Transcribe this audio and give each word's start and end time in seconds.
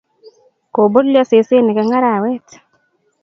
Kobolio 0.75 1.21
sesenik 1.29 1.77
eng 1.81 1.95
arawet 1.97 2.47